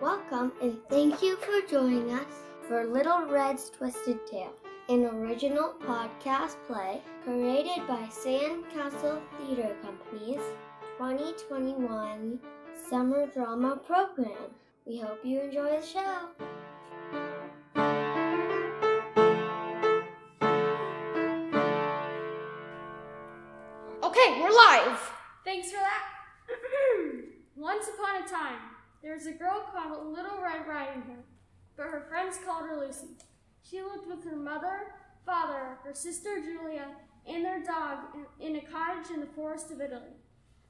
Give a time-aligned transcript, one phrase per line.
[0.00, 2.24] Welcome and thank you for joining us
[2.68, 4.52] for Little Red's Twisted Tale,
[4.88, 10.40] an original podcast play created by Sandcastle Theater Company's
[10.98, 12.38] 2021
[12.88, 14.54] Summer Drama Program.
[14.86, 16.28] We hope you enjoy the show.
[24.04, 25.12] Okay, we're live.
[25.44, 26.04] Thanks for that.
[27.56, 28.60] Once upon a time,
[29.02, 31.24] there was a girl called Little Red Riding Hood,
[31.76, 33.16] but her friends called her Lucy.
[33.62, 34.94] She lived with her mother,
[35.24, 36.86] father, her sister Julia,
[37.26, 37.98] and their dog
[38.40, 40.16] in, in a cottage in the forest of Italy.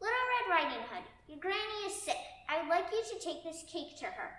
[0.00, 2.20] Little Red Riding Hood, your granny is sick.
[2.48, 4.30] I would like you to take this cake to her.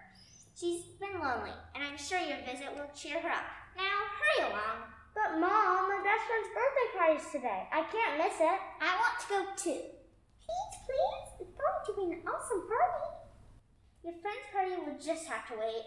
[0.53, 3.47] She's been lonely, and I'm sure your visit will cheer her up.
[3.77, 4.91] Now, hurry along.
[5.15, 7.67] But mom, my best friend's birthday party is today.
[7.71, 8.59] I can't miss it.
[8.79, 9.83] I want to go too.
[10.43, 11.47] Please, please.
[11.47, 13.20] It's going to be an awesome party.
[14.03, 15.85] Your friend's party will just have to wait.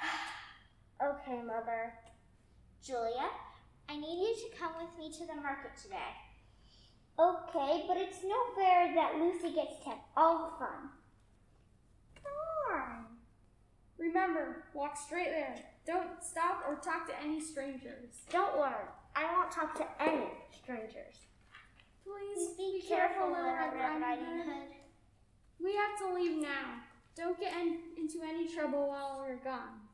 [1.02, 1.92] Okay, mother.
[2.82, 3.28] Julia,
[3.88, 6.14] I need you to come with me to the market today.
[7.18, 10.90] Okay, but it's no fair that Lucy gets to have all the fun.
[12.22, 13.04] Darn.
[13.98, 15.56] Remember, walk straight there.
[15.84, 18.22] Don't stop or talk to any strangers.
[18.30, 18.88] Don't worry.
[19.16, 20.28] I won't talk to any
[20.62, 21.26] strangers.
[22.04, 24.68] Please Be, careful, Little Red Riding Hood.
[25.60, 26.82] We have to leave now.
[27.16, 29.86] Don't get in, into any trouble while we're gone.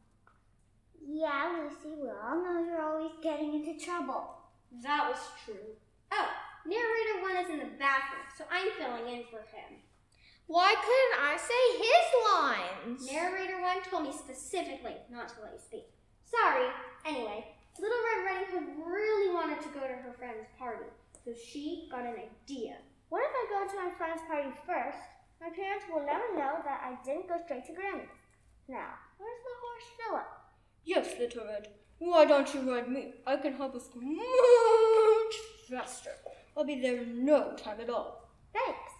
[1.06, 4.36] Yeah, Lucy, we all know you're always getting into trouble.
[4.82, 5.76] That was true.
[6.12, 6.28] Oh,
[6.66, 9.80] narrator one is in the bathroom, so I'm filling in for him.
[10.46, 13.12] Why couldn't I say his lines?
[13.12, 15.86] Narrator one told me specifically not to let you speak.
[16.24, 16.68] Sorry.
[17.06, 17.46] Anyway,
[17.78, 20.90] Little Red Riding Hood really wanted to go to her friend's party,
[21.24, 22.76] so she got an idea.
[23.10, 24.98] What if I go to my friend's party first?
[25.40, 28.08] My parents will never know that I didn't go straight to Granny's.
[28.68, 30.28] Now, where's the horse Philip?
[30.84, 31.68] Yes, Little Red.
[31.98, 33.14] Why don't you ride me?
[33.26, 35.34] I can help us go much
[35.70, 36.10] faster.
[36.54, 38.28] I'll be there in no time at all.
[38.52, 38.92] Thanks.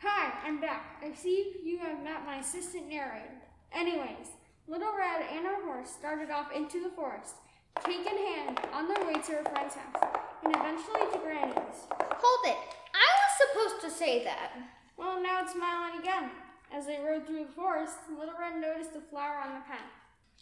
[0.00, 1.02] Hi, I'm back.
[1.02, 3.40] I see you have met my assistant narrator.
[3.74, 4.28] Anyways,
[4.72, 7.36] Little Red and her horse started off into the forest,
[7.84, 10.00] cake in hand, on their way to her friend's house,
[10.42, 11.84] and eventually to Granny's.
[11.92, 12.56] Hold it.
[12.96, 14.56] I was supposed to say that.
[14.96, 16.30] Well, now it's my line again.
[16.72, 19.92] As they rode through the forest, Little Red noticed a flower on the path.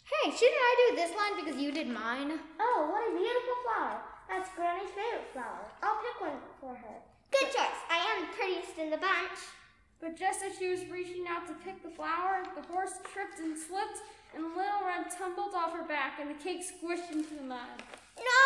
[0.07, 2.31] Hey, shouldn't I do this line because you did mine?
[2.55, 3.99] Oh, what a beautiful flower.
[4.31, 5.67] That's Granny's favorite flower.
[5.83, 6.95] I'll pick one for her.
[7.35, 7.79] Good choice.
[7.91, 9.43] I am the prettiest in the bunch.
[10.01, 13.53] But just as she was reaching out to pick the flower, the horse tripped and
[13.53, 14.01] slipped,
[14.33, 17.77] and Little Red tumbled off her back, and the cake squished into the mud.
[18.17, 18.41] No!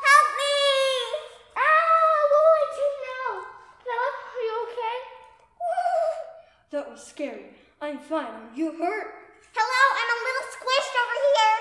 [0.00, 0.56] Help me!
[1.60, 3.28] Ah, what will I do now?
[3.84, 4.96] Philip, are you okay?
[6.72, 7.52] That was scary.
[7.84, 8.48] I'm fine.
[8.48, 9.08] Are you hurt?
[9.52, 11.58] Hello, I'm a little squished over here.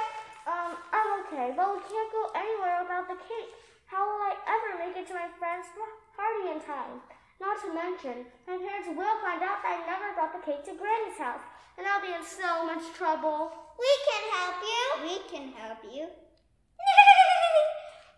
[0.47, 3.51] Um, I'm okay, but we can't go anywhere without the cake.
[3.91, 5.67] How will I ever make it to my friend's
[6.15, 7.03] party in time?
[7.39, 10.73] Not to mention, my parents will find out that I never brought the cake to
[10.73, 11.45] Granny's house,
[11.77, 13.53] and I'll be in so much trouble.
[13.77, 14.81] We can help you.
[15.05, 16.09] We can help you.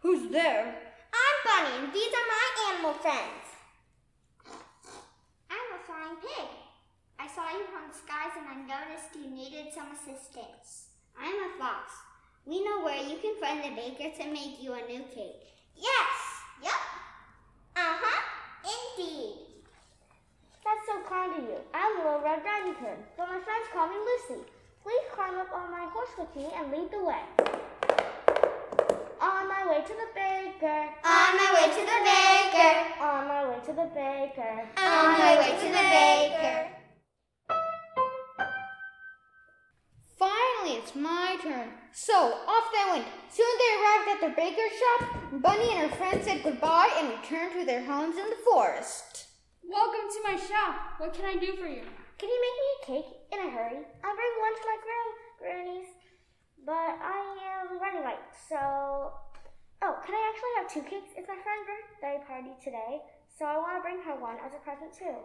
[0.02, 0.72] Who's there?
[1.12, 3.44] I'm Bunny, and these are my animal friends.
[5.52, 6.48] I'm a flying pig.
[7.20, 10.96] I saw you from the skies and I noticed you needed some assistance.
[11.20, 11.92] I'm a fox.
[12.46, 15.44] We know where you can find the baker to make you a new cake.
[15.76, 16.19] Yes!
[21.10, 21.58] That's so kind of you.
[21.74, 24.42] I'm a Little Red Riding Hood, but my friends call me Lucy.
[24.84, 27.22] Please climb up on my horse with me and lead the way.
[29.22, 30.90] On my way to the baker.
[31.04, 32.74] On my way to the baker.
[33.02, 34.68] On my way to the baker.
[34.78, 36.68] On my way to the baker.
[40.18, 41.70] Finally, it's my turn.
[41.94, 43.08] So, off they went.
[43.32, 45.42] Soon they arrived at their baker's shop.
[45.42, 49.29] Bunny and her friends said goodbye and returned to their homes in the forest.
[49.70, 50.98] Welcome to my shop.
[50.98, 51.86] What can I do for you?
[52.18, 53.86] Can you make me a cake in a hurry?
[54.02, 55.90] I'll bring one to my gran- granny's,
[56.66, 58.58] but I am running late, so.
[59.86, 61.14] Oh, can I actually have two cakes?
[61.14, 64.62] It's my friend's birthday party today, so I want to bring her one as a
[64.66, 65.22] present too.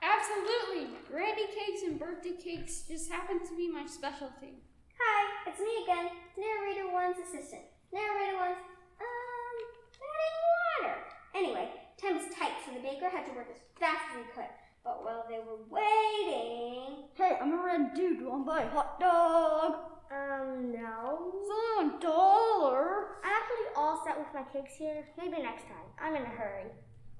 [0.00, 0.96] Absolutely.
[1.12, 4.64] Granny cakes and birthday cakes just happen to be my specialty.
[4.96, 7.68] Hi, it's me again, narrator one's assistant.
[7.92, 8.64] Narrator one's,
[9.04, 9.56] um,
[10.00, 10.96] adding water.
[11.36, 11.68] Anyway,
[12.00, 14.50] time was tight, so the baker had to work as fast as he could.
[14.84, 18.24] But while they were waiting, Hey, I'm a red dude.
[18.24, 19.74] Want to buy a hot dog?
[20.10, 21.32] Um, no.
[21.34, 21.50] It's
[21.80, 23.18] only a dollar.
[23.24, 25.04] I'm actually all set with my cakes here.
[25.18, 25.84] Maybe next time.
[26.00, 26.70] I'm in a hurry.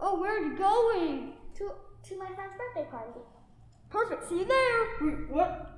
[0.01, 1.35] Oh, where are you going?
[1.57, 1.73] To
[2.09, 3.21] to my friend's birthday party.
[3.91, 4.29] Perfect.
[4.29, 4.87] See you there.
[5.03, 5.78] Wait, what?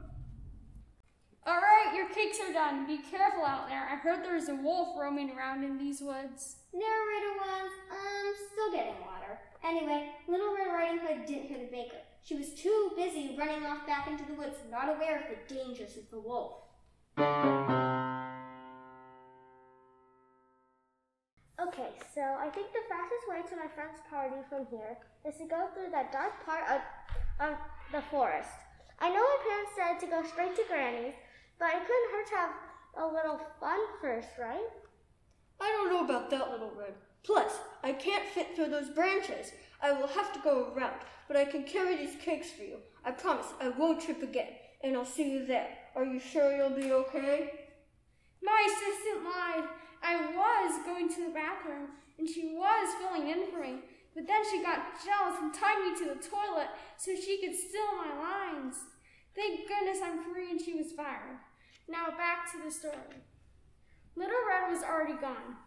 [1.51, 2.87] All right, your cakes are done.
[2.87, 3.83] Be careful out there.
[3.91, 6.59] I heard there's a wolf roaming around in these woods.
[6.73, 9.37] narrator was, um, still getting water.
[9.65, 11.97] Anyway, Little Red Riding Hood didn't hear the baker.
[12.23, 15.97] She was too busy running off back into the woods, not aware of the dangers
[15.97, 16.53] of the wolf.
[21.59, 25.47] Okay, so I think the fastest way to my friend's party from here is to
[25.47, 26.81] go through that dark part of,
[27.41, 27.57] of
[27.91, 28.55] the forest.
[29.01, 31.15] I know my parents said to go straight to Granny's,
[31.61, 32.51] but it couldn't hurt to have
[32.97, 34.67] a little fun first, right?
[35.61, 36.95] I don't know about that, Little Red.
[37.23, 37.53] Plus,
[37.85, 39.53] I can't fit through those branches.
[39.83, 40.97] I will have to go around,
[41.29, 42.79] but I can carry these cakes for you.
[43.05, 44.49] I promise I won't trip again,
[44.83, 45.69] and I'll see you there.
[45.95, 47.69] Are you sure you'll be okay?
[48.43, 49.69] My assistant lied.
[50.03, 53.81] I was going to the bathroom, and she was filling in for me.
[54.15, 57.97] But then she got jealous and tied me to the toilet so she could steal
[57.97, 58.77] my lines.
[59.37, 61.39] Thank goodness I'm free and she was fired.
[61.91, 63.19] Now back to the story.
[64.15, 65.59] Little Red was already gone.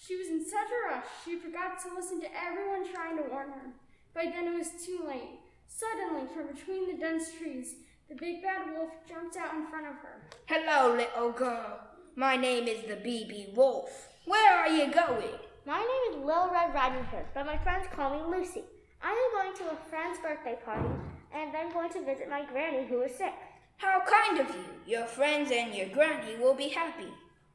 [0.00, 3.50] She was in such a rush she forgot to listen to everyone trying to warn
[3.50, 3.70] her.
[4.14, 5.38] By then it was too late.
[5.68, 7.76] Suddenly, from between the dense trees,
[8.08, 10.22] the big bad wolf jumped out in front of her.
[10.46, 11.78] Hello, little girl.
[12.16, 14.08] My name is the BB Wolf.
[14.24, 15.38] Where are you going?
[15.66, 18.64] My name is Little Red Riding Hood, but my friends call me Lucy.
[19.00, 20.88] I am going to a friend's birthday party
[21.32, 23.34] and then going to visit my granny who is sick.
[23.78, 24.64] How kind of you.
[24.86, 27.08] Your friends and your granny will be happy.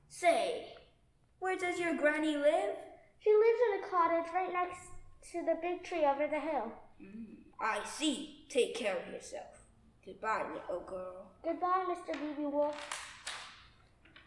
[0.10, 0.66] Say,
[1.40, 2.76] where does your granny live?
[3.20, 4.80] She lives in a cottage right next
[5.32, 6.72] to the big tree over the hill.
[7.02, 7.26] Mm,
[7.60, 8.46] I see.
[8.50, 9.64] Take care of yourself.
[10.06, 11.28] Goodbye, little girl.
[11.44, 12.18] Goodbye, Mr.
[12.18, 12.76] BB Wolf.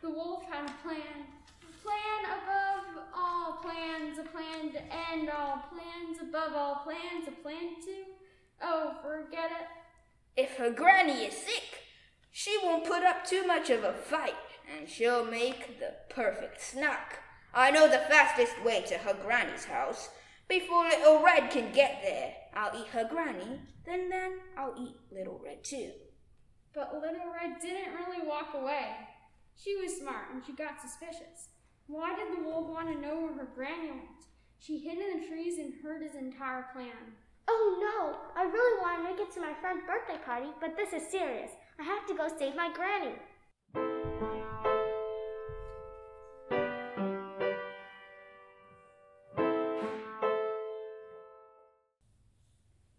[0.00, 1.26] The wolf had a plan.
[1.62, 4.80] A plan above all plans, a plan to
[5.10, 7.94] end all plans, above all plans, a plan to.
[8.62, 10.40] Oh, forget it.
[10.40, 11.71] If her granny is sick,
[12.32, 14.34] she won't put up too much of a fight,
[14.74, 17.20] and she'll make the perfect snack.
[17.54, 20.08] I know the fastest way to her granny's house.
[20.48, 25.40] Before Little Red can get there, I'll eat her granny, then then I'll eat Little
[25.44, 25.92] Red too.
[26.74, 28.96] But Little Red didn't really walk away.
[29.54, 31.50] She was smart and she got suspicious.
[31.86, 34.24] Why did the wolf want to know where her granny went?
[34.58, 37.16] She hid in the trees and heard his entire plan.
[37.48, 38.40] Oh no!
[38.40, 41.50] I really want to make it to my friend's birthday party, but this is serious.
[41.78, 43.14] I have to go save my granny.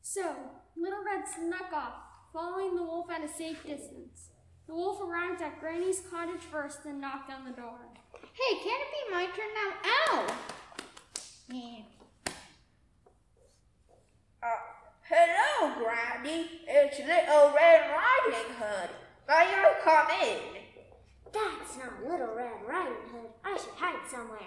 [0.02, 0.36] So,
[0.78, 1.94] Little Red snuck off,
[2.32, 4.30] following the wolf at a safe distance.
[4.68, 7.80] The wolf arrived at Granny's cottage first and knocked on the door.
[8.14, 9.72] Hey, can it be my turn now?
[9.90, 10.36] Ow!
[11.50, 11.93] Yeah.
[15.64, 16.50] Hello, Granny.
[16.68, 18.90] It's Little Red Riding Hood.
[19.28, 20.40] May I come in?
[21.32, 23.30] That's not Little Red Riding Hood.
[23.44, 24.40] I should hide somewhere.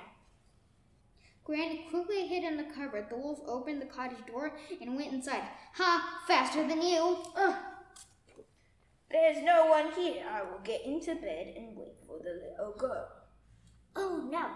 [1.44, 3.06] Granny quickly hid in the cupboard.
[3.08, 5.42] The wolf opened the cottage door and went inside.
[5.74, 6.22] Ha!
[6.26, 7.22] Faster than you!
[7.36, 7.54] Ugh.
[9.10, 10.24] There's no one here.
[10.30, 13.08] I will get into bed and wait for the little girl.
[13.94, 14.46] Oh no,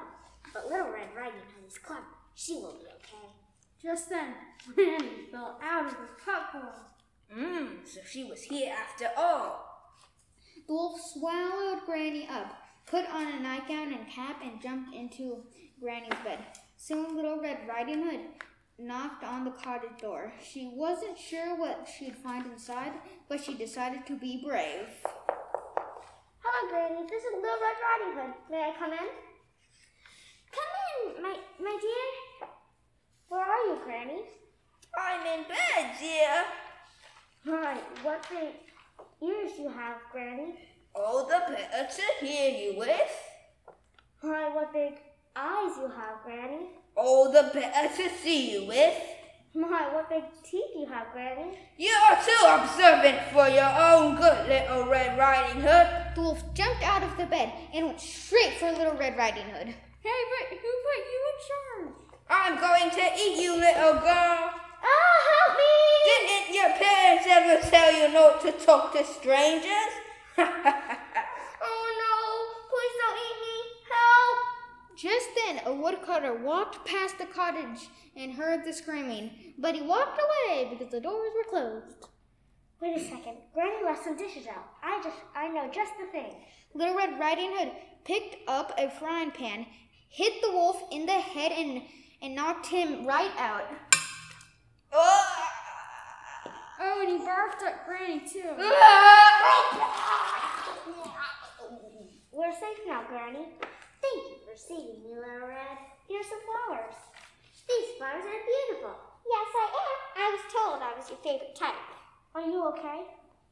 [0.52, 2.02] but Little Red Riding Hood is clever.
[2.34, 3.39] She will be okay.
[3.82, 4.34] Just then,
[4.74, 6.74] Granny fell out of her cupboard.
[7.34, 9.66] Mmm, so she was here after all.
[10.66, 12.56] The wolf swallowed Granny up,
[12.86, 15.44] put on a nightgown and cap, and jumped into
[15.80, 16.40] Granny's bed.
[16.76, 18.20] Soon Little Red Riding Hood
[18.78, 20.32] knocked on the cottage door.
[20.42, 22.92] She wasn't sure what she'd find inside,
[23.28, 24.88] but she decided to be brave.
[26.42, 27.06] Hello, Granny.
[27.08, 28.34] This is Little Red Riding Hood.
[28.50, 29.08] May I come in?
[30.52, 32.29] Come in, my my dear.
[33.30, 34.22] Where are you, Granny?
[34.98, 36.42] I'm in bed, dear.
[37.46, 38.54] Hi, what big
[39.22, 40.58] ears you have, Granny?
[40.96, 43.12] All the better to hear you with.
[44.20, 44.94] Hi, what big
[45.36, 46.70] eyes you have, Granny?
[46.96, 49.00] All the better to see you with.
[49.54, 51.56] My, what big teeth you have, Granny?
[51.78, 56.16] You're too observant for your own good, Little Red Riding Hood.
[56.16, 59.68] The wolf jumped out of the bed and went straight for Little Red Riding Hood.
[59.68, 62.09] Hey, but who put you in charge?
[62.30, 64.04] I'm going to eat you, little girl.
[64.06, 65.74] Ah, help me!
[66.06, 69.92] Didn't your parents ever tell you not to talk to strangers?
[71.62, 72.16] Oh no!
[72.70, 73.56] Please don't eat me!
[73.90, 74.38] Help!
[74.96, 80.20] Just then, a woodcutter walked past the cottage and heard the screaming, but he walked
[80.20, 82.06] away because the doors were closed.
[82.80, 83.36] Wait a second.
[83.52, 84.70] Granny left some dishes out.
[84.82, 86.36] I just, I know just the thing.
[86.74, 87.72] Little Red Riding Hood
[88.04, 89.66] picked up a frying pan,
[90.08, 91.82] hit the wolf in the head, and,
[92.22, 93.64] and knocked him right out.
[96.82, 98.56] Oh, and he barfed at Granny too.
[102.32, 103.46] We're safe now, Granny.
[104.00, 105.78] Thank you for saving me, Little Red.
[106.08, 106.94] Here's some flowers.
[107.68, 108.96] These flowers are beautiful.
[109.28, 109.96] Yes, I am.
[110.16, 111.76] I was told I was your favorite type.
[112.34, 113.04] Are you okay?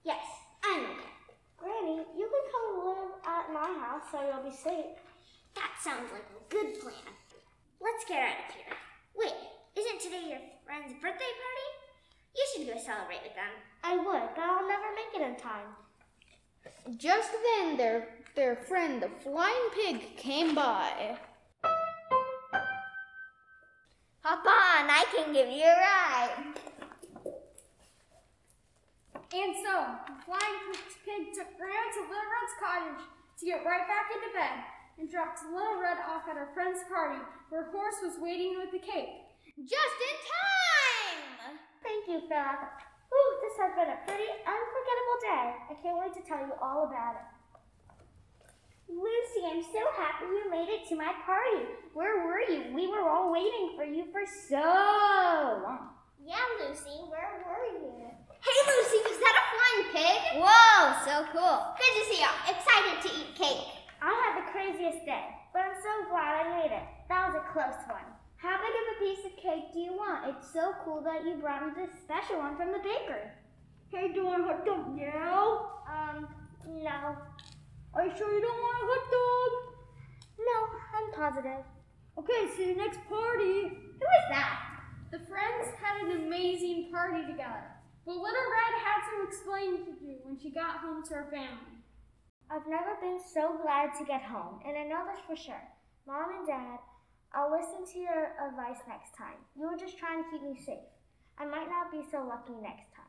[0.05, 0.25] Yes,
[0.65, 1.13] I'm okay.
[1.59, 4.97] Granny, you can come live at my house so you'll be safe.
[5.55, 7.13] That sounds like a good plan.
[7.81, 8.75] Let's get out of here.
[9.15, 9.35] Wait,
[9.77, 11.69] isn't today your friend's birthday party?
[12.35, 13.55] You should go celebrate with them.
[13.85, 15.67] I would, but I'll never make it in time.
[16.97, 21.19] Just then, their, their friend, the flying pig, came by.
[24.23, 26.55] Hop on, I can give you a ride.
[29.31, 33.05] And so, the flying pig took Grandma to Little Red's cottage
[33.39, 34.65] to get right back into bed
[34.99, 38.83] and dropped Little Red off at her friend's party where Horse was waiting with the
[38.83, 39.25] cake.
[39.57, 41.59] Just in time!
[41.83, 42.63] Thank you, Philip.
[43.09, 45.47] Ooh, this has been a pretty unforgettable day.
[45.71, 47.27] I can't wait to tell you all about it.
[48.91, 51.65] Lucy, I'm so happy you made it to my party.
[51.95, 52.75] Where were you?
[52.75, 55.95] We were all waiting for you for so long.
[56.25, 58.11] Yeah, Lucy, where were you?
[58.41, 60.43] Hey, Lucy, is that a flying pig?
[60.43, 61.75] Whoa, so cool.
[61.79, 62.33] Good to see you.
[62.49, 63.78] Excited to eat cake.
[64.59, 66.83] I had the craziest day, but I'm so glad I made it.
[67.09, 68.03] That was a close one.
[68.37, 70.35] How big of a piece of cake do you want?
[70.35, 73.31] It's so cool that you brought me this special one from the baker.
[73.91, 75.83] Hey, do you want a hot dog now?
[75.87, 76.29] Um,
[76.67, 77.17] no.
[77.95, 79.51] Are you sure you don't want a hot dog?
[80.39, 80.59] No,
[80.95, 81.65] I'm positive.
[82.19, 83.63] Okay, see you next party.
[83.63, 84.59] Who is that?
[85.11, 87.65] The friends had an amazing party together,
[88.05, 91.78] but Little Red had some explaining to do when she got home to her family.
[92.51, 95.63] I've never been so glad to get home, and I know this for sure.
[96.07, 96.79] Mom and Dad,
[97.35, 99.37] I'll listen to your advice next time.
[99.55, 100.89] You were just trying to keep me safe.
[101.39, 103.05] I might not be so lucky next time.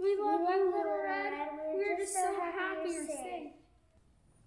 [0.00, 1.32] We love love you, you, Little Little Red.
[1.32, 1.48] Red.
[1.60, 3.20] We're We're just just so so happy happy you're you're safe.
[3.20, 3.52] safe.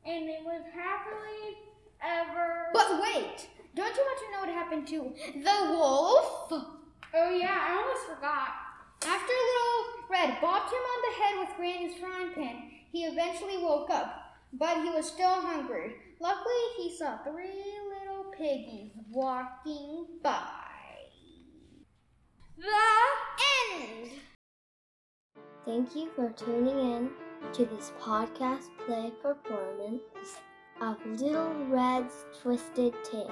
[0.06, 1.46] And they live happily
[2.02, 2.74] ever.
[2.74, 3.48] But wait!
[3.76, 6.50] Don't you want to know what happened to the wolf?
[6.52, 8.50] oh yeah, I almost forgot.
[9.06, 13.90] After Little Red bopped him on the head with Granny's frying pan, he eventually woke
[13.90, 15.96] up, but he was still hungry.
[16.22, 20.38] Luckily, he saw three little piggies walking by.
[22.56, 22.70] The
[23.74, 24.12] End!
[25.66, 27.10] Thank you for tuning in
[27.54, 30.38] to this podcast play performance
[30.80, 33.32] of Little Red's Twisted Tale,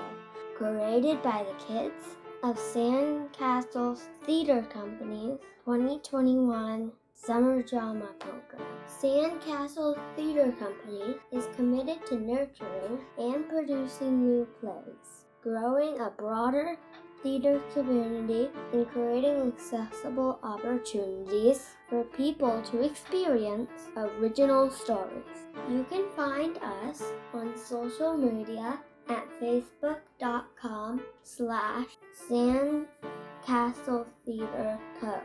[0.57, 6.91] created by the kids of Sandcastles Theater Company's 2021
[7.23, 8.67] Summer Drama Program.
[8.87, 16.77] Sandcastle Theater Company is committed to nurturing and producing new plays, growing a broader
[17.21, 25.45] theater community, and creating accessible opportunities for people to experience original stories.
[25.69, 27.03] You can find us
[27.35, 31.85] on social media at facebook.com slash
[32.27, 35.21] sandcastle theater co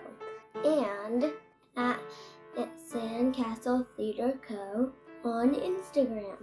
[0.62, 1.32] and
[1.76, 2.00] at
[2.90, 4.92] Sandcastle Theater Co.
[5.24, 6.36] on Instagram.